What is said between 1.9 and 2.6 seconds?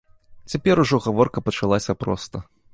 проста.